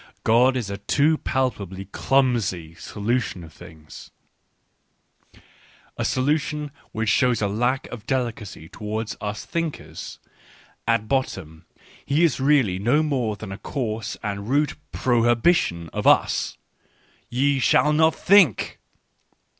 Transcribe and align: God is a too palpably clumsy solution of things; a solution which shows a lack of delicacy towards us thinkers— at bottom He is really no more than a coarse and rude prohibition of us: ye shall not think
God 0.23 0.57
is 0.57 0.71
a 0.71 0.77
too 0.79 1.19
palpably 1.19 1.85
clumsy 1.85 2.73
solution 2.73 3.43
of 3.43 3.53
things; 3.53 4.09
a 5.95 6.03
solution 6.03 6.71
which 6.91 7.07
shows 7.07 7.39
a 7.39 7.47
lack 7.47 7.85
of 7.89 8.07
delicacy 8.07 8.67
towards 8.67 9.15
us 9.21 9.45
thinkers— 9.45 10.17
at 10.87 11.07
bottom 11.07 11.67
He 12.03 12.23
is 12.23 12.39
really 12.39 12.79
no 12.79 13.03
more 13.03 13.35
than 13.35 13.51
a 13.51 13.59
coarse 13.59 14.17
and 14.23 14.49
rude 14.49 14.73
prohibition 14.91 15.87
of 15.89 16.07
us: 16.07 16.57
ye 17.29 17.59
shall 17.59 17.93
not 17.93 18.15
think 18.15 18.79